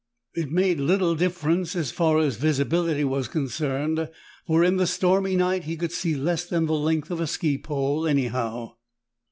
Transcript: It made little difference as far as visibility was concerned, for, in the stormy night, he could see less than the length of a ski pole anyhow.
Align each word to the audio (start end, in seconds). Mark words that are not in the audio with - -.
It 0.33 0.49
made 0.51 0.79
little 0.79 1.13
difference 1.13 1.75
as 1.75 1.91
far 1.91 2.17
as 2.17 2.37
visibility 2.37 3.03
was 3.03 3.27
concerned, 3.27 4.09
for, 4.47 4.63
in 4.63 4.77
the 4.77 4.87
stormy 4.87 5.35
night, 5.35 5.65
he 5.65 5.77
could 5.77 5.91
see 5.91 6.15
less 6.15 6.43
than 6.43 6.65
the 6.65 6.73
length 6.73 7.11
of 7.11 7.21
a 7.21 7.27
ski 7.27 7.59
pole 7.59 8.07
anyhow. 8.07 8.77